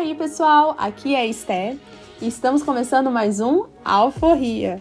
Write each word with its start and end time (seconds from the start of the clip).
aí, 0.00 0.14
pessoal? 0.14 0.74
Aqui 0.78 1.14
é 1.14 1.20
a 1.20 1.26
Esté 1.26 1.76
e 2.22 2.26
estamos 2.26 2.62
começando 2.62 3.10
mais 3.10 3.38
um 3.38 3.64
Alforria. 3.84 4.80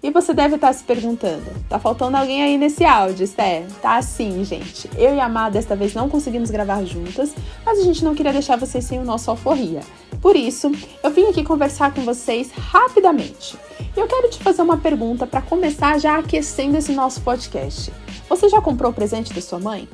E 0.00 0.12
você 0.12 0.32
deve 0.32 0.54
estar 0.54 0.72
se 0.72 0.84
perguntando: 0.84 1.44
tá 1.68 1.76
faltando 1.76 2.16
alguém 2.16 2.40
aí 2.40 2.56
nesse 2.56 2.84
áudio, 2.84 3.24
Esté? 3.24 3.66
Tá 3.82 3.96
assim, 3.96 4.44
gente. 4.44 4.88
Eu 4.96 5.12
e 5.12 5.18
a 5.18 5.28
Má 5.28 5.50
desta 5.50 5.74
vez 5.74 5.92
não 5.92 6.08
conseguimos 6.08 6.52
gravar 6.52 6.84
juntas, 6.84 7.34
mas 7.66 7.80
a 7.80 7.82
gente 7.82 8.04
não 8.04 8.14
queria 8.14 8.32
deixar 8.32 8.56
vocês 8.56 8.84
sem 8.84 9.00
o 9.00 9.04
nosso 9.04 9.28
Alforria. 9.28 9.80
Por 10.22 10.36
isso, 10.36 10.70
eu 11.02 11.10
vim 11.10 11.26
aqui 11.26 11.42
conversar 11.42 11.92
com 11.92 12.02
vocês 12.02 12.52
rapidamente. 12.52 13.58
E 13.96 13.98
eu 13.98 14.06
quero 14.06 14.30
te 14.30 14.38
fazer 14.38 14.62
uma 14.62 14.76
pergunta 14.76 15.26
para 15.26 15.42
começar 15.42 15.98
já 15.98 16.16
aquecendo 16.16 16.76
esse 16.76 16.92
nosso 16.92 17.20
podcast. 17.22 17.92
Você 18.28 18.48
já 18.48 18.60
comprou 18.60 18.92
o 18.92 18.94
presente 18.94 19.34
da 19.34 19.40
sua 19.40 19.58
mãe? 19.58 19.88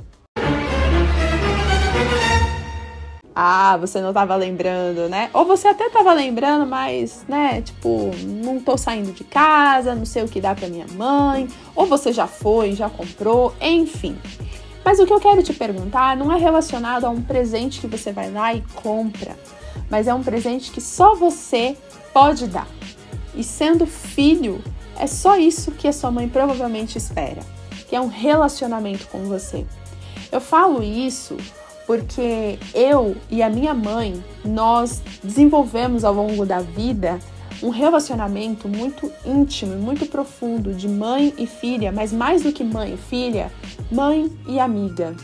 Ah, 3.37 3.77
você 3.79 4.01
não 4.01 4.11
estava 4.11 4.37
lembrando, 4.37 5.09
né? 5.09 5.29
Ou 5.33 5.45
você 5.45 5.67
até 5.67 5.87
estava 5.87 6.13
lembrando, 6.13 6.65
mas, 6.67 7.25
né, 7.29 7.63
tipo, 7.63 8.13
não 8.25 8.61
tô 8.61 8.79
saindo 8.79 9.13
de 9.13 9.25
casa, 9.25 9.95
não 9.95 10.05
sei 10.05 10.23
o 10.23 10.29
que 10.29 10.41
dá 10.41 10.55
para 10.55 10.69
minha 10.69 10.87
mãe, 10.95 11.49
ou 11.75 11.85
você 11.85 12.13
já 12.13 12.29
foi, 12.29 12.75
já 12.75 12.89
comprou, 12.89 13.53
enfim. 13.61 14.17
Mas 14.85 15.01
o 15.01 15.07
que 15.07 15.13
eu 15.13 15.19
quero 15.19 15.43
te 15.43 15.53
perguntar 15.53 16.17
não 16.17 16.31
é 16.31 16.39
relacionado 16.39 17.07
a 17.07 17.11
um 17.11 17.23
presente 17.23 17.81
que 17.81 17.89
você 17.89 18.13
vai 18.13 18.31
lá 18.31 18.55
e 18.55 18.63
compra, 18.75 19.37
mas 19.91 20.07
é 20.07 20.15
um 20.15 20.23
presente 20.23 20.71
que 20.71 20.81
só 20.81 21.17
você 21.17 21.77
pode 22.13 22.47
dar. 22.47 22.69
E 23.35 23.43
sendo 23.43 23.85
filho, 23.85 24.63
é 24.97 25.09
só 25.09 25.37
isso 25.37 25.73
que 25.73 25.89
a 25.89 25.93
sua 25.93 26.13
mãe 26.13 26.29
provavelmente 26.29 26.97
espera, 26.99 27.43
que 27.89 27.97
é 27.97 28.01
um 28.01 28.07
relacionamento 28.07 29.09
com 29.09 29.25
você. 29.25 29.67
Eu 30.31 30.41
falo 30.41 30.83
isso 30.83 31.37
porque 31.87 32.59
eu 32.75 33.17
e 33.31 33.43
a 33.43 33.51
minha 33.51 33.75
mãe, 33.75 34.23
nós 34.45 35.03
desenvolvemos 35.23 36.05
ao 36.05 36.15
longo 36.15 36.47
da 36.47 36.61
vida 36.61 37.19
um 37.63 37.71
relacionamento 37.71 38.69
muito 38.69 39.11
íntimo 39.25 39.77
muito 39.77 40.07
profundo 40.07 40.75
de 40.75 40.89
mãe 40.89 41.33
e 41.39 41.47
filha, 41.47 41.93
mas 41.93 42.13
mais 42.13 42.43
do 42.43 42.53
que 42.53 42.65
mãe 42.65 42.95
e 42.95 42.97
filha, 42.97 43.51
mãe 43.91 44.31
e 44.47 44.59
amiga, 44.59 45.15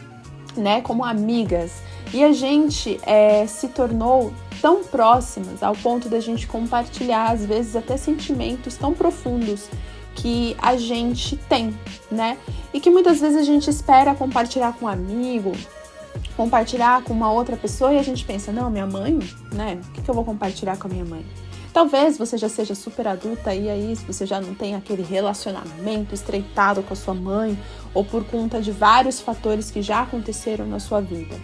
né? 0.56 0.80
Como 0.80 1.04
amigas. 1.04 1.82
E 2.12 2.24
a 2.24 2.32
gente 2.32 2.98
é, 3.04 3.46
se 3.46 3.68
tornou 3.68 4.32
tão 4.60 4.82
próximas 4.84 5.62
ao 5.62 5.74
ponto 5.74 6.08
da 6.08 6.20
gente 6.20 6.46
compartilhar, 6.46 7.30
às 7.30 7.44
vezes, 7.44 7.76
até 7.76 7.96
sentimentos 7.96 8.76
tão 8.76 8.92
profundos 8.92 9.68
que 10.14 10.56
a 10.60 10.76
gente 10.76 11.36
tem, 11.36 11.74
né? 12.10 12.36
E 12.74 12.80
que 12.80 12.90
muitas 12.90 13.20
vezes 13.20 13.38
a 13.38 13.44
gente 13.44 13.70
espera 13.70 14.14
compartilhar 14.14 14.72
com 14.74 14.86
um 14.86 14.88
amigo, 14.88 15.52
compartilhar 16.36 17.02
com 17.02 17.12
uma 17.12 17.30
outra 17.30 17.56
pessoa 17.56 17.92
e 17.92 17.98
a 17.98 18.02
gente 18.02 18.24
pensa, 18.24 18.52
não, 18.52 18.70
minha 18.70 18.86
mãe, 18.86 19.18
né? 19.52 19.80
O 19.88 19.92
que, 19.92 20.08
eu 20.08 20.14
vou 20.14 20.24
compartilhar 20.24 20.76
com 20.78 20.88
a 20.88 20.90
minha 20.90 21.04
mãe? 21.04 21.24
Talvez 21.72 22.18
você 22.18 22.36
já 22.36 22.48
seja 22.48 22.74
super 22.74 23.06
adulta 23.06 23.54
e 23.54 23.68
aí 23.68 23.94
você 24.06 24.26
já 24.26 24.40
não 24.40 24.54
tem 24.54 24.74
aquele 24.74 25.02
relacionamento 25.02 26.14
estreitado 26.14 26.82
com 26.82 26.92
a 26.92 26.96
sua 26.96 27.14
mãe 27.14 27.56
ou 27.94 28.04
por 28.04 28.24
conta 28.24 28.60
de 28.60 28.72
vários 28.72 29.20
fatores 29.20 29.70
que 29.70 29.80
já 29.80 30.02
aconteceram 30.02 30.66
na 30.66 30.80
sua 30.80 31.00
vida. 31.00 31.38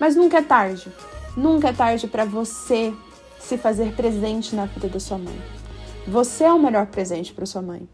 Mas 0.00 0.16
nunca 0.16 0.38
é 0.38 0.42
tarde. 0.42 0.90
Nunca 1.36 1.68
é 1.68 1.72
tarde 1.72 2.06
para 2.06 2.24
você 2.24 2.94
se 3.38 3.58
fazer 3.58 3.92
presente 3.92 4.54
na 4.54 4.64
vida 4.66 4.88
da 4.88 5.00
sua 5.00 5.18
mãe. 5.18 5.38
Você 6.06 6.44
é 6.44 6.52
o 6.52 6.58
melhor 6.58 6.86
presente 6.86 7.32
para 7.32 7.44
sua 7.44 7.60
mãe. 7.60 7.86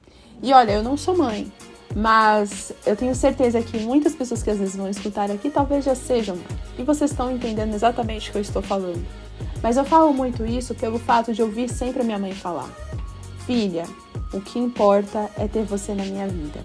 E 0.42 0.52
olha, 0.52 0.72
eu 0.72 0.82
não 0.82 0.96
sou 0.96 1.16
mãe, 1.16 1.50
mas 1.94 2.72
eu 2.84 2.96
tenho 2.96 3.14
certeza 3.14 3.62
que 3.62 3.78
muitas 3.78 4.14
pessoas 4.14 4.42
que 4.42 4.50
às 4.50 4.58
vezes 4.58 4.76
vão 4.76 4.88
escutar 4.88 5.30
aqui 5.30 5.48
talvez 5.48 5.84
já 5.84 5.94
sejam, 5.94 6.36
e 6.78 6.82
vocês 6.82 7.10
estão 7.10 7.30
entendendo 7.30 7.74
exatamente 7.74 8.28
o 8.28 8.32
que 8.32 8.38
eu 8.38 8.42
estou 8.42 8.62
falando. 8.62 9.04
Mas 9.62 9.76
eu 9.76 9.84
falo 9.84 10.12
muito 10.12 10.44
isso 10.44 10.74
pelo 10.74 10.98
fato 10.98 11.32
de 11.32 11.42
ouvir 11.42 11.68
sempre 11.68 12.02
a 12.02 12.04
minha 12.04 12.18
mãe 12.18 12.32
falar: 12.32 12.68
Filha, 13.46 13.84
o 14.32 14.40
que 14.40 14.58
importa 14.58 15.30
é 15.38 15.46
ter 15.46 15.64
você 15.64 15.94
na 15.94 16.04
minha 16.04 16.26
vida. 16.26 16.60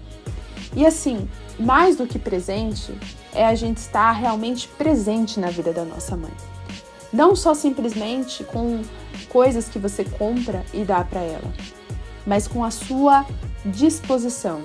E 0.74 0.86
assim, 0.86 1.28
mais 1.58 1.96
do 1.96 2.06
que 2.06 2.18
presente, 2.18 2.94
é 3.32 3.44
a 3.44 3.54
gente 3.54 3.78
estar 3.78 4.12
realmente 4.12 4.68
presente 4.68 5.40
na 5.40 5.48
vida 5.48 5.72
da 5.72 5.84
nossa 5.84 6.16
mãe. 6.16 6.32
Não 7.12 7.34
só 7.34 7.54
simplesmente 7.54 8.44
com 8.44 8.82
coisas 9.28 9.68
que 9.68 9.78
você 9.78 10.04
compra 10.04 10.64
e 10.72 10.84
dá 10.84 11.02
para 11.02 11.20
ela, 11.20 11.52
mas 12.26 12.46
com 12.46 12.64
a 12.64 12.70
sua 12.70 13.26
disposição, 13.64 14.62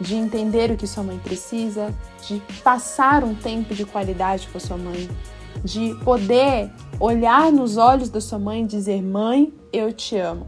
de 0.00 0.14
entender 0.14 0.70
o 0.70 0.76
que 0.76 0.86
sua 0.86 1.02
mãe 1.02 1.18
precisa, 1.18 1.92
de 2.26 2.42
passar 2.62 3.24
um 3.24 3.34
tempo 3.34 3.74
de 3.74 3.84
qualidade 3.84 4.48
com 4.48 4.58
a 4.58 4.60
sua 4.60 4.76
mãe, 4.76 5.08
de 5.64 5.94
poder 6.04 6.70
olhar 7.00 7.50
nos 7.50 7.76
olhos 7.76 8.08
da 8.08 8.20
sua 8.20 8.38
mãe 8.38 8.62
e 8.62 8.66
dizer: 8.66 9.02
Mãe, 9.02 9.52
eu 9.72 9.92
te 9.92 10.16
amo. 10.16 10.46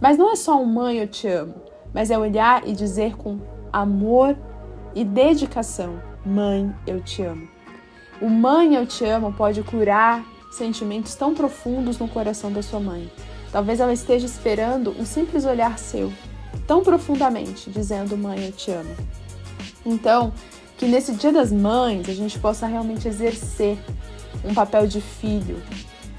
Mas 0.00 0.18
não 0.18 0.32
é 0.32 0.36
só 0.36 0.60
um 0.60 0.66
mãe, 0.66 0.98
eu 0.98 1.08
te 1.08 1.28
amo, 1.28 1.54
mas 1.94 2.10
é 2.10 2.18
olhar 2.18 2.66
e 2.66 2.72
dizer 2.72 3.16
com 3.16 3.38
amor 3.72 4.36
e 4.94 5.04
dedicação: 5.04 6.00
Mãe, 6.24 6.74
eu 6.86 7.00
te 7.00 7.22
amo. 7.22 7.48
O 8.20 8.28
mãe, 8.28 8.74
eu 8.74 8.86
te 8.86 9.04
amo 9.04 9.32
pode 9.32 9.62
curar 9.62 10.24
sentimentos 10.52 11.14
tão 11.14 11.34
profundos 11.34 11.98
no 11.98 12.06
coração 12.06 12.52
da 12.52 12.62
sua 12.62 12.78
mãe. 12.78 13.10
Talvez 13.50 13.80
ela 13.80 13.92
esteja 13.92 14.26
esperando 14.26 14.94
um 14.98 15.04
simples 15.04 15.44
olhar 15.44 15.78
seu 15.78 16.12
tão 16.66 16.82
profundamente, 16.82 17.70
dizendo: 17.70 18.16
Mãe, 18.16 18.46
eu 18.46 18.52
te 18.52 18.70
amo. 18.70 18.94
Então, 19.84 20.32
que 20.76 20.86
nesse 20.86 21.12
Dia 21.12 21.32
das 21.32 21.52
Mães 21.52 22.08
a 22.08 22.14
gente 22.14 22.38
possa 22.38 22.66
realmente 22.66 23.06
exercer 23.06 23.78
um 24.44 24.54
papel 24.54 24.86
de 24.86 25.00
filho, 25.00 25.62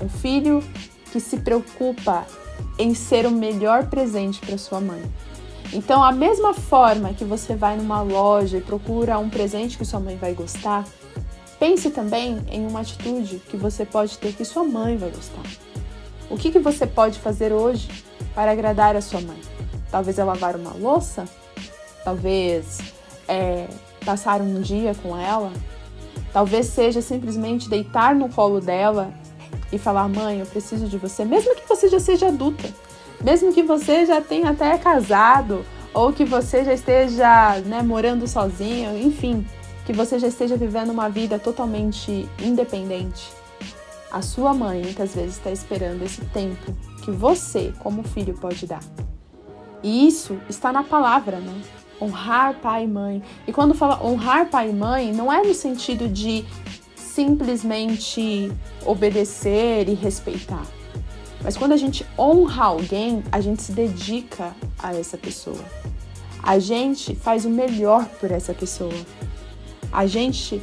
um 0.02 0.08
filho 0.08 0.64
que 1.12 1.20
se 1.20 1.38
preocupa 1.38 2.26
em 2.78 2.94
ser 2.94 3.26
o 3.26 3.32
melhor 3.32 3.88
presente 3.88 4.40
para 4.40 4.58
sua 4.58 4.80
mãe. 4.80 5.02
Então, 5.72 6.04
a 6.04 6.12
mesma 6.12 6.54
forma 6.54 7.14
que 7.14 7.24
você 7.24 7.56
vai 7.56 7.76
numa 7.76 8.02
loja 8.02 8.58
e 8.58 8.62
procura 8.62 9.18
um 9.18 9.30
presente 9.30 9.78
que 9.78 9.86
sua 9.86 10.00
mãe 10.00 10.16
vai 10.16 10.34
gostar, 10.34 10.86
pense 11.60 11.90
também 11.90 12.44
em 12.50 12.66
uma 12.68 12.82
atitude 12.82 13.42
que 13.50 13.58
você 13.58 13.86
pode 13.86 14.18
ter 14.18 14.34
que 14.34 14.46
sua 14.46 14.64
mãe 14.64 14.98
vai 14.98 15.10
gostar. 15.10 15.44
O 16.30 16.38
que, 16.38 16.52
que 16.52 16.60
você 16.60 16.86
pode 16.86 17.20
fazer 17.20 17.52
hoje 17.52 17.90
para 18.36 18.52
agradar 18.52 18.96
a 18.96 19.02
sua 19.02 19.22
mãe? 19.22 19.53
Talvez 19.94 20.18
é 20.18 20.24
lavar 20.24 20.56
uma 20.56 20.74
louça? 20.74 21.26
Talvez 22.04 22.80
é 23.28 23.68
passar 24.04 24.42
um 24.42 24.60
dia 24.60 24.96
com 24.96 25.16
ela? 25.16 25.54
Talvez 26.34 26.66
seja 26.66 27.00
simplesmente 27.00 27.70
deitar 27.70 28.16
no 28.16 28.28
colo 28.28 28.60
dela 28.60 29.14
e 29.72 29.78
falar: 29.78 30.10
Mãe, 30.10 30.40
eu 30.40 30.48
preciso 30.48 30.88
de 30.88 30.98
você, 30.98 31.24
mesmo 31.24 31.56
que 31.56 31.70
você 31.70 31.88
já 31.90 32.00
seja 32.00 32.30
adulta, 32.30 32.68
mesmo 33.24 33.54
que 33.54 33.62
você 33.62 34.04
já 34.08 34.20
tenha 34.20 34.50
até 34.50 34.76
casado, 34.80 35.64
ou 35.94 36.12
que 36.12 36.26
você 36.26 36.66
já 36.66 36.74
esteja 36.74 37.60
né, 37.64 37.84
morando 37.84 38.28
sozinho, 38.28 38.98
enfim, 38.98 39.46
que 39.86 39.94
você 39.94 40.18
já 40.18 40.28
esteja 40.28 40.58
vivendo 40.58 40.90
uma 40.90 41.08
vida 41.08 41.38
totalmente 41.38 42.28
independente. 42.42 43.30
A 44.12 44.24
sua 44.24 44.56
mãe 44.56 44.82
muitas 44.82 45.14
vezes 45.14 45.38
está 45.38 45.52
esperando 45.52 46.02
esse 46.02 46.22
tempo 46.26 46.76
que 47.04 47.12
você, 47.12 47.72
como 47.78 48.02
filho, 48.02 48.34
pode 48.34 48.66
dar. 48.66 48.82
E 49.84 50.08
isso 50.08 50.40
está 50.50 50.72
na 50.72 50.84
palavra, 50.84 51.38
né? 51.38 51.62
Honrar 52.02 52.56
pai 52.56 52.86
e 52.86 52.88
mãe. 52.88 53.22
E 53.46 53.52
quando 53.52 53.74
fala 53.74 54.04
honrar 54.04 54.48
pai 54.50 54.70
e 54.70 54.74
mãe, 54.74 55.14
não 55.14 55.32
é 55.32 55.44
no 55.44 55.54
sentido 55.54 56.08
de 56.08 56.46
simplesmente 56.96 58.52
obedecer 58.86 59.88
e 59.88 59.94
respeitar. 59.94 60.66
Mas 61.44 61.58
quando 61.58 61.74
a 61.74 61.78
gente 61.78 62.06
honra 62.18 62.66
alguém, 62.66 63.24
a 63.32 63.42
gente 63.42 63.62
se 63.62 63.74
dedica 63.74 64.56
a 64.80 64.96
essa 64.96 65.18
pessoa. 65.18 65.64
A 66.42 66.58
gente 66.58 67.16
faz 67.16 67.46
o 67.46 67.50
melhor 67.50 68.06
por 68.20 68.32
essa 68.32 68.54
pessoa. 68.54 68.94
A 69.92 70.08
gente 70.08 70.62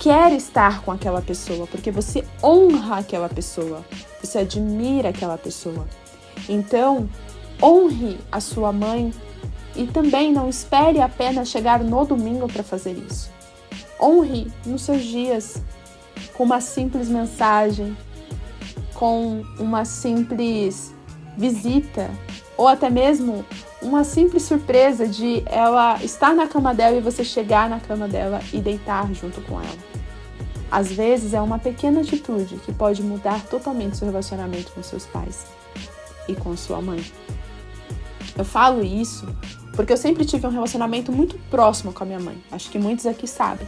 quer 0.00 0.32
estar 0.32 0.82
com 0.82 0.90
aquela 0.90 1.22
pessoa 1.22 1.66
porque 1.66 1.90
você 1.90 2.24
honra 2.42 2.98
aquela 2.98 3.28
pessoa, 3.28 3.84
você 4.20 4.38
admira 4.38 5.10
aquela 5.10 5.38
pessoa. 5.38 5.86
Então, 6.48 7.08
honre 7.62 8.18
a 8.30 8.40
sua 8.40 8.72
mãe 8.72 9.12
e 9.76 9.86
também 9.86 10.32
não 10.32 10.48
espere 10.48 11.00
apenas 11.00 11.48
chegar 11.48 11.82
no 11.82 12.04
domingo 12.04 12.46
para 12.48 12.62
fazer 12.62 12.92
isso. 12.92 13.30
Honre 14.00 14.50
nos 14.66 14.82
seus 14.82 15.02
dias 15.02 15.62
com 16.34 16.44
uma 16.44 16.60
simples 16.60 17.08
mensagem, 17.08 17.96
com 18.94 19.42
uma 19.58 19.84
simples 19.84 20.92
visita 21.36 22.10
ou 22.56 22.68
até 22.68 22.90
mesmo 22.90 23.44
uma 23.80 24.04
simples 24.04 24.44
surpresa 24.44 25.06
de 25.06 25.42
ela 25.46 26.02
estar 26.02 26.34
na 26.34 26.46
cama 26.46 26.74
dela 26.74 26.96
e 26.96 27.00
você 27.00 27.24
chegar 27.24 27.68
na 27.68 27.80
cama 27.80 28.06
dela 28.06 28.40
e 28.52 28.60
deitar 28.60 29.12
junto 29.12 29.40
com 29.42 29.60
ela. 29.60 29.92
Às 30.70 30.90
vezes 30.90 31.34
é 31.34 31.40
uma 31.40 31.58
pequena 31.58 32.00
atitude 32.00 32.56
que 32.56 32.72
pode 32.72 33.02
mudar 33.02 33.44
totalmente 33.46 33.96
seu 33.96 34.06
relacionamento 34.06 34.72
com 34.72 34.82
seus 34.82 35.04
pais 35.06 35.46
e 36.28 36.34
com 36.34 36.56
sua 36.56 36.80
mãe. 36.80 37.04
Eu 38.36 38.44
falo 38.44 38.82
isso 38.82 39.26
porque 39.74 39.92
eu 39.92 39.96
sempre 39.96 40.24
tive 40.24 40.46
um 40.46 40.50
relacionamento 40.50 41.10
muito 41.10 41.38
próximo 41.50 41.92
com 41.92 42.02
a 42.02 42.06
minha 42.06 42.20
mãe. 42.20 42.42
Acho 42.50 42.70
que 42.70 42.78
muitos 42.78 43.06
aqui 43.06 43.26
sabem. 43.26 43.66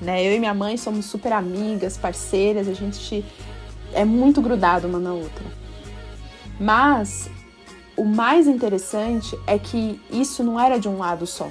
Né? 0.00 0.24
Eu 0.24 0.34
e 0.34 0.38
minha 0.38 0.54
mãe 0.54 0.76
somos 0.76 1.06
super 1.06 1.32
amigas, 1.32 1.96
parceiras, 1.96 2.68
a 2.68 2.72
gente 2.72 3.24
é 3.92 4.04
muito 4.04 4.40
grudado 4.40 4.86
uma 4.86 4.98
na 4.98 5.12
outra. 5.12 5.44
Mas 6.58 7.30
o 7.96 8.04
mais 8.04 8.46
interessante 8.46 9.38
é 9.46 9.58
que 9.58 10.00
isso 10.10 10.42
não 10.42 10.58
era 10.58 10.78
de 10.78 10.88
um 10.88 10.98
lado 10.98 11.26
só. 11.26 11.50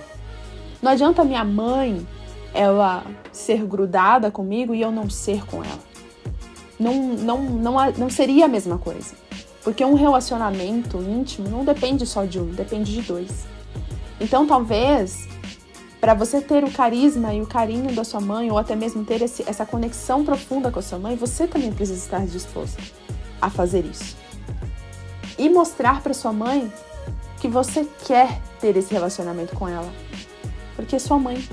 Não 0.82 0.92
adianta 0.92 1.24
minha 1.24 1.44
mãe 1.44 2.06
ela 2.54 3.04
ser 3.32 3.66
grudada 3.66 4.32
comigo 4.32 4.74
e 4.74 4.82
eu 4.82 4.92
não 4.92 5.10
ser 5.10 5.46
com 5.46 5.64
ela. 5.64 5.90
Não, 6.80 6.94
não, 7.18 7.44
não, 7.44 7.92
não 7.98 8.10
seria 8.10 8.46
a 8.46 8.48
mesma 8.48 8.78
coisa. 8.78 9.14
Porque 9.64 9.84
um 9.84 9.94
relacionamento 9.94 10.98
íntimo 10.98 11.50
não 11.50 11.66
depende 11.66 12.06
só 12.06 12.26
de 12.26 12.40
um, 12.40 12.48
depende 12.48 12.94
de 12.94 13.02
dois. 13.02 13.46
Então, 14.20 14.46
talvez, 14.48 15.28
para 16.00 16.14
você 16.14 16.42
ter 16.42 16.64
o 16.64 16.72
carisma 16.72 17.34
e 17.34 17.42
o 17.42 17.48
carinho 17.48 17.94
da 17.94 18.04
sua 18.04 18.22
mãe, 18.22 18.50
ou 18.50 18.58
até 18.58 18.76
mesmo 18.76 19.04
ter 19.04 19.22
esse, 19.22 19.44
essa 19.48 19.66
conexão 19.66 20.24
profunda 20.24 20.72
com 20.72 20.80
a 20.80 20.82
sua 20.82 20.98
mãe, 20.98 21.16
você 21.16 21.46
também 21.46 21.72
precisa 21.72 21.98
estar 21.98 22.26
disposto 22.26 22.82
a 23.42 23.50
fazer 23.50 23.86
isso. 23.86 24.16
E 25.38 25.50
mostrar 25.50 26.02
para 26.02 26.14
sua 26.14 26.34
mãe 26.34 26.72
que 27.40 27.48
você 27.48 27.88
quer 28.06 28.42
ter 28.60 28.76
esse 28.76 28.94
relacionamento 28.94 29.56
com 29.56 29.68
ela. 29.68 29.90
Porque 30.76 31.00
sua 31.00 31.18
mãe, 31.18 31.46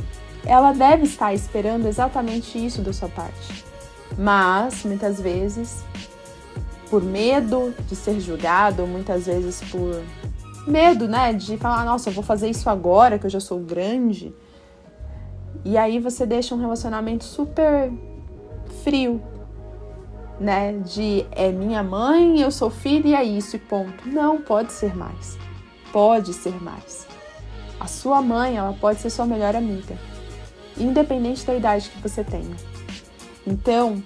ela 0.44 0.72
deve 0.72 1.04
estar 1.04 1.32
esperando 1.34 1.86
exatamente 1.86 2.64
isso 2.64 2.82
da 2.82 2.92
sua 2.92 3.08
parte. 3.08 3.64
Mas, 4.18 4.84
muitas 4.84 5.20
vezes, 5.20 5.84
por 6.90 7.02
medo 7.02 7.74
de 7.88 7.96
ser 7.96 8.20
julgado, 8.20 8.86
muitas 8.86 9.26
vezes 9.26 9.60
por 9.70 10.02
medo, 10.66 11.06
né, 11.06 11.32
de 11.32 11.56
falar, 11.56 11.84
nossa, 11.84 12.10
eu 12.10 12.12
vou 12.12 12.24
fazer 12.24 12.48
isso 12.48 12.68
agora 12.68 13.18
que 13.18 13.26
eu 13.26 13.30
já 13.30 13.40
sou 13.40 13.58
grande. 13.60 14.34
E 15.64 15.76
aí 15.76 15.98
você 15.98 16.26
deixa 16.26 16.54
um 16.54 16.58
relacionamento 16.58 17.24
super 17.24 17.92
frio, 18.82 19.22
né, 20.38 20.72
de 20.72 21.26
é 21.30 21.50
minha 21.50 21.82
mãe, 21.82 22.40
eu 22.40 22.50
sou 22.50 22.70
filho 22.70 23.08
e 23.08 23.14
é 23.14 23.24
isso 23.24 23.56
e 23.56 23.58
ponto. 23.58 24.08
Não, 24.08 24.40
pode 24.40 24.72
ser 24.72 24.94
mais. 24.94 25.38
Pode 25.92 26.32
ser 26.34 26.62
mais. 26.62 27.06
A 27.80 27.86
sua 27.86 28.20
mãe, 28.22 28.56
ela 28.56 28.72
pode 28.74 29.00
ser 29.00 29.10
sua 29.10 29.26
melhor 29.26 29.54
amiga, 29.54 29.96
independente 30.76 31.44
da 31.44 31.54
idade 31.54 31.90
que 31.90 32.00
você 32.00 32.22
tenha. 32.22 32.56
Então, 33.46 34.02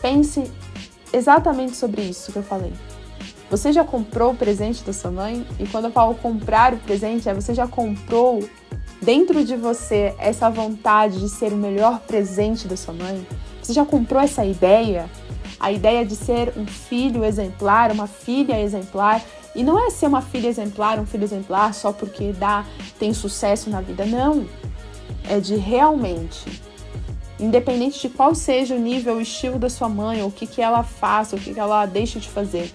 pense 0.00 0.50
exatamente 1.12 1.76
sobre 1.76 2.02
isso 2.02 2.32
que 2.32 2.38
eu 2.38 2.42
falei. 2.42 2.72
Você 3.50 3.72
já 3.72 3.82
comprou 3.82 4.32
o 4.32 4.36
presente 4.36 4.84
da 4.84 4.92
sua 4.92 5.10
mãe? 5.10 5.46
E 5.58 5.66
quando 5.66 5.86
eu 5.86 5.90
falo 5.90 6.14
comprar 6.14 6.74
o 6.74 6.76
presente, 6.78 7.28
é 7.28 7.34
você 7.34 7.54
já 7.54 7.66
comprou 7.66 8.46
dentro 9.00 9.42
de 9.42 9.56
você 9.56 10.14
essa 10.18 10.50
vontade 10.50 11.18
de 11.18 11.28
ser 11.28 11.52
o 11.52 11.56
melhor 11.56 12.00
presente 12.00 12.68
da 12.68 12.76
sua 12.76 12.92
mãe? 12.92 13.26
Você 13.62 13.72
já 13.72 13.86
comprou 13.86 14.20
essa 14.20 14.44
ideia? 14.44 15.08
A 15.58 15.72
ideia 15.72 16.04
de 16.04 16.14
ser 16.14 16.52
um 16.56 16.66
filho 16.66 17.24
exemplar, 17.24 17.90
uma 17.90 18.06
filha 18.06 18.60
exemplar. 18.60 19.22
E 19.54 19.64
não 19.64 19.78
é 19.84 19.90
ser 19.90 20.06
uma 20.06 20.20
filha 20.20 20.46
exemplar, 20.46 21.00
um 21.00 21.06
filho 21.06 21.24
exemplar 21.24 21.72
só 21.72 21.90
porque 21.90 22.32
dá, 22.32 22.64
tem 22.98 23.14
sucesso 23.14 23.70
na 23.70 23.80
vida, 23.80 24.04
não. 24.04 24.46
É 25.28 25.40
de 25.40 25.56
realmente 25.56 26.67
independente 27.38 28.00
de 28.00 28.08
qual 28.08 28.34
seja 28.34 28.74
o 28.74 28.78
nível, 28.78 29.16
o 29.16 29.20
estilo 29.20 29.58
da 29.58 29.70
sua 29.70 29.88
mãe, 29.88 30.22
o 30.22 30.30
que, 30.30 30.46
que 30.46 30.60
ela 30.60 30.82
faça, 30.82 31.36
o 31.36 31.38
que, 31.38 31.54
que 31.54 31.60
ela 31.60 31.86
deixa 31.86 32.18
de 32.18 32.28
fazer, 32.28 32.72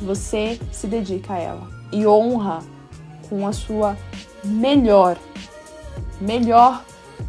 você 0.00 0.58
se 0.72 0.86
dedica 0.86 1.34
a 1.34 1.38
ela 1.38 1.68
e 1.92 2.06
honra 2.06 2.60
com 3.28 3.46
a 3.46 3.52
sua 3.52 3.96
melhor, 4.44 5.16
melhor 6.20 6.82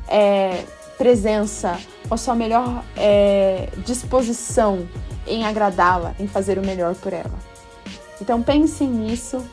é, 0.07 0.63
presença, 0.97 1.79
com 2.07 2.15
a 2.15 2.17
sua 2.17 2.33
melhor 2.33 2.83
é, 2.97 3.69
disposição 3.85 4.87
em 5.27 5.45
agradá-la, 5.45 6.15
em 6.19 6.27
fazer 6.27 6.57
o 6.57 6.65
melhor 6.65 6.95
por 6.95 7.13
ela. 7.13 7.39
Então 8.19 8.41
pense 8.41 8.83
nisso 8.83 9.43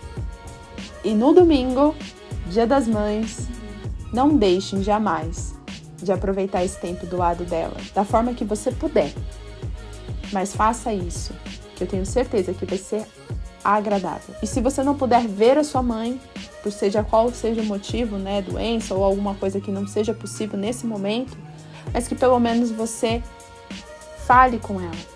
e 1.05 1.13
no 1.13 1.35
domingo, 1.35 1.95
Dia 2.47 2.67
das 2.67 2.89
Mães, 2.89 3.47
não 4.13 4.37
deixem 4.37 4.83
jamais 4.83 5.60
de 6.05 6.13
aproveitar 6.13 6.65
esse 6.65 6.79
tempo 6.79 7.07
do 7.07 7.17
lado 7.17 7.45
dela, 7.45 7.77
da 7.95 8.05
forma 8.05 8.35
que 8.35 8.45
você 8.45 8.71
puder. 8.71 9.13
Mas 10.33 10.55
faça 10.55 10.93
isso, 10.93 11.33
que 11.77 11.85
eu 11.85 11.89
tenho 11.89 12.07
certeza 12.07 12.53
que 12.53 12.65
vai 12.65 12.79
ser 12.79 13.07
agradável. 13.65 14.35
E 14.43 14.47
se 14.47 14.61
você 14.61 14.83
não 14.83 14.95
puder 14.95 15.27
ver 15.27 15.59
a 15.59 15.65
sua 15.65 15.83
mãe, 15.83 16.21
por 16.63 16.73
seja 16.73 17.03
qual 17.03 17.31
seja 17.31 17.61
o 17.61 17.65
motivo, 17.65 18.17
né, 18.17 18.43
doença 18.43 18.95
ou 18.95 19.05
alguma 19.05 19.35
coisa 19.35 19.61
que 19.61 19.71
não 19.71 19.87
seja 19.87 20.15
possível 20.15 20.59
nesse 20.59 20.87
momento, 20.87 21.37
mas 21.93 22.07
que 22.07 22.15
pelo 22.15 22.39
menos 22.39 22.71
você 22.71 23.23
fale 24.27 24.59
com 24.59 24.81
ela. 24.81 25.11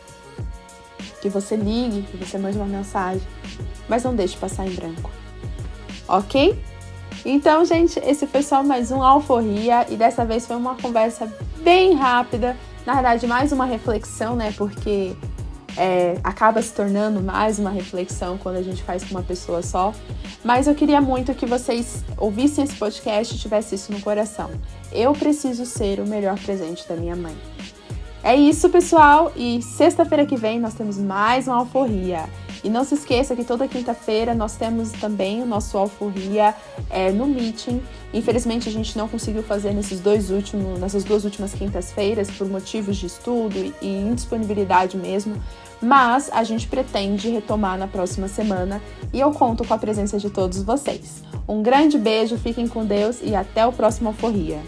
Que 1.21 1.29
você 1.29 1.57
ligue, 1.57 2.03
que 2.03 2.17
você 2.17 2.37
mande 2.37 2.57
uma 2.57 2.67
mensagem, 2.67 3.23
mas 3.89 4.03
não 4.03 4.15
deixe 4.15 4.37
passar 4.37 4.67
em 4.67 4.75
branco. 4.75 5.11
OK? 6.09 6.59
Então, 7.25 7.65
gente, 7.65 7.99
esse 8.01 8.27
foi 8.27 8.43
só 8.43 8.63
mais 8.63 8.91
um 8.91 9.03
Alforria 9.03 9.87
e 9.89 9.97
dessa 9.97 10.27
vez 10.27 10.47
foi 10.47 10.57
uma 10.57 10.75
conversa 10.75 11.33
bem 11.63 11.95
rápida. 11.95 12.55
Na 12.85 12.95
verdade, 12.95 13.27
mais 13.27 13.51
uma 13.51 13.65
reflexão, 13.65 14.37
né? 14.37 14.53
Porque 14.57 15.17
é, 15.77 16.19
acaba 16.23 16.61
se 16.61 16.73
tornando 16.73 17.23
mais 17.23 17.59
uma 17.59 17.71
reflexão 17.71 18.37
quando 18.37 18.57
a 18.57 18.63
gente 18.63 18.83
faz 18.83 19.03
com 19.05 19.13
uma 19.13 19.23
pessoa 19.23 19.63
só. 19.63 19.95
Mas 20.45 20.67
eu 20.67 20.75
queria 20.75 21.01
muito 21.01 21.35
que 21.35 21.47
vocês 21.47 22.05
ouvissem 22.19 22.65
esse 22.65 22.77
podcast 22.77 23.35
e 23.35 23.39
tivessem 23.39 23.77
isso 23.77 23.91
no 23.91 24.01
coração. 24.01 24.51
Eu 24.93 25.13
preciso 25.15 25.65
ser 25.65 26.01
o 26.01 26.07
melhor 26.07 26.39
presente 26.39 26.87
da 26.87 26.95
minha 26.95 27.17
mãe. 27.17 27.35
É 28.23 28.35
isso, 28.37 28.69
pessoal, 28.69 29.33
e 29.37 29.61
sexta-feira 29.63 30.25
que 30.25 30.37
vem 30.37 30.61
nós 30.61 30.75
temos 30.75 30.99
mais 30.99 31.47
uma 31.47 31.57
alforria. 31.57 32.25
E 32.65 32.71
não 32.71 32.83
se 32.83 32.95
esqueça 32.95 33.37
que 33.37 33.45
toda 33.45 33.69
quinta-feira 33.69 34.35
nós 34.35 34.57
temos 34.57 34.91
também 34.93 35.43
o 35.43 35.47
nosso 35.47 35.77
alforria 35.77 36.55
é, 36.89 37.13
no 37.13 37.27
meeting. 37.27 37.83
Infelizmente 38.13 38.71
a 38.71 38.73
gente 38.73 38.97
não 38.97 39.07
conseguiu 39.07 39.43
fazer 39.43 39.73
nesses 39.75 40.01
dois 40.01 40.31
últimos, 40.31 40.81
nessas 40.81 41.05
duas 41.05 41.25
últimas 41.25 41.53
quintas-feiras 41.53 42.31
por 42.31 42.49
motivos 42.49 42.97
de 42.97 43.05
estudo 43.05 43.75
e 43.83 43.87
indisponibilidade 43.87 44.97
mesmo. 44.97 45.37
Mas 45.83 46.31
a 46.33 46.43
gente 46.43 46.67
pretende 46.67 47.29
retomar 47.29 47.77
na 47.77 47.87
próxima 47.87 48.29
semana 48.29 48.81
e 49.13 49.21
eu 49.21 49.31
conto 49.33 49.63
com 49.63 49.75
a 49.75 49.79
presença 49.79 50.19
de 50.19 50.31
todos 50.31 50.63
vocês. 50.63 51.23
Um 51.47 51.63
grande 51.63 51.99
beijo, 51.99 52.39
fiquem 52.39 52.67
com 52.67 52.87
Deus 52.87 53.19
e 53.23 53.35
até 53.35 53.67
o 53.67 53.73
próximo 53.73 54.09
Alforria. 54.09 54.63